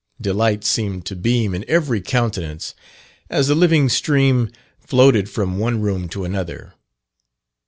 [0.19, 2.73] Delight seemed to beam in every countenance
[3.29, 6.73] as the living stream floated from one room to another.